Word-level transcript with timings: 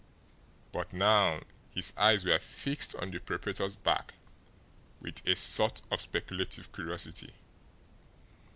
But 0.71 0.93
now 0.93 1.43
his 1.75 1.93
eyes 1.95 2.25
were 2.25 2.39
fixed 2.39 2.95
on 2.95 3.11
the 3.11 3.19
proprietor's 3.19 3.75
back 3.75 4.15
with 4.99 5.21
a 5.27 5.35
sort 5.35 5.83
of 5.91 6.01
speculative 6.01 6.71
curiosity. 6.73 7.35